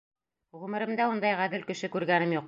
Ғүмеремдә 0.61 1.05
ундай 1.11 1.37
ғәҙел 1.41 1.67
кеше 1.73 1.91
күргәнем 1.97 2.35
юҡ. 2.37 2.39